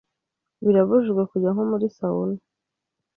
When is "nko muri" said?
1.53-1.85